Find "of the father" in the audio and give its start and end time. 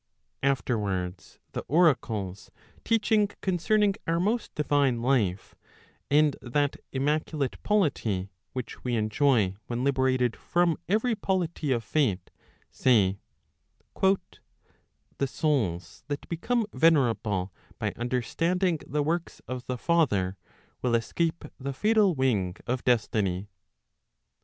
19.47-20.35